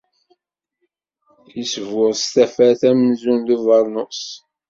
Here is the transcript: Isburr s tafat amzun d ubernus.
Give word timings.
Isburr 1.61 2.11
s 2.21 2.25
tafat 2.33 2.81
amzun 2.89 3.39
d 3.47 3.47
ubernus. 3.55 4.21